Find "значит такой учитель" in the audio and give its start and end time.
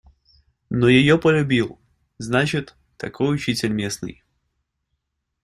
2.17-3.71